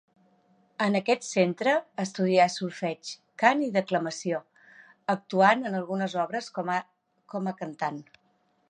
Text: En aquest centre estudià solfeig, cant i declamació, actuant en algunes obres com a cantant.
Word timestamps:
En 0.85 0.99
aquest 0.99 1.25
centre 1.27 1.73
estudià 2.03 2.47
solfeig, 2.53 3.11
cant 3.45 3.63
i 3.67 3.69
declamació, 3.77 4.41
actuant 5.17 5.65
en 5.73 5.81
algunes 5.83 6.19
obres 6.27 6.53
com 6.59 6.75
a 7.51 7.57
cantant. 7.63 8.07